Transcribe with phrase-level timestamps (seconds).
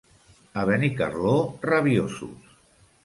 [0.61, 1.35] A Benicarló,
[1.67, 2.51] rabiosos.